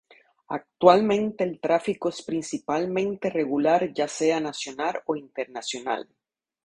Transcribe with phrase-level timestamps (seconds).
[0.47, 6.09] Actualmente el tráfico es principalmente regular ya sea nacional o internacional.